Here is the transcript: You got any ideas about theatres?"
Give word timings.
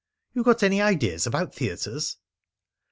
You 0.33 0.41
got 0.41 0.63
any 0.63 0.81
ideas 0.81 1.27
about 1.27 1.53
theatres?" 1.53 2.17